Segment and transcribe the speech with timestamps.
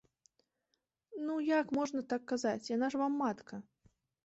[1.25, 3.55] Ну, як можна так казаць, яна ж вам матка.